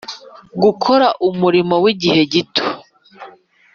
Gukora 0.63 1.07
umurimo 1.27 1.75
w 1.83 1.85
igihe 1.93 2.21
cyose 2.31 2.67